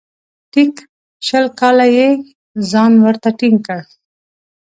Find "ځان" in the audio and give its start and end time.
2.71-2.91